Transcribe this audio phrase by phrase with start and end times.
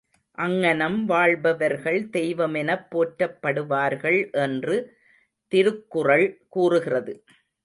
[0.37, 4.77] அங்ஙனம் வாழ்பவர்கள் தெய்வமெனப் போற்றப்படுவார்கள் என்று
[5.51, 6.27] திருக்குறள்
[6.49, 7.15] கூறுகிறது.